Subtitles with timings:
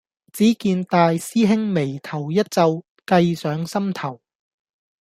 [0.33, 4.19] 只見大師兄眉頭一皺，計上心頭